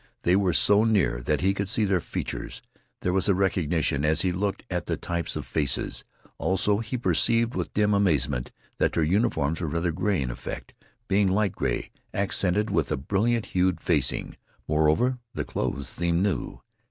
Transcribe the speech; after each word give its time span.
They 0.23 0.35
were 0.35 0.51
so 0.51 0.83
near 0.83 1.21
that 1.21 1.41
he 1.41 1.53
could 1.53 1.69
see 1.69 1.85
their 1.85 1.99
features. 2.01 2.63
There 3.01 3.13
was 3.13 3.29
a 3.29 3.35
recognition 3.35 4.03
as 4.03 4.21
he 4.21 4.31
looked 4.31 4.63
at 4.67 4.87
the 4.87 4.97
types 4.97 5.35
of 5.35 5.45
faces. 5.45 6.03
Also 6.39 6.79
he 6.79 6.97
perceived 6.97 7.53
with 7.53 7.75
dim 7.75 7.93
amazement 7.93 8.51
that 8.79 8.93
their 8.93 9.03
uniforms 9.03 9.61
were 9.61 9.67
rather 9.67 9.91
gay 9.91 10.19
in 10.23 10.31
effect, 10.31 10.73
being 11.07 11.27
light 11.27 11.51
gray, 11.51 11.91
accented 12.15 12.71
with 12.71 12.91
a 12.91 12.97
brilliant 12.97 13.45
hued 13.53 13.79
facing. 13.79 14.35
Too, 14.67 15.19
the 15.35 15.45
clothes 15.45 15.89
seemed 15.89 16.23
new. 16.23 16.61